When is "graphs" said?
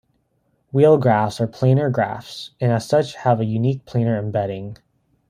0.97-1.39, 1.91-2.55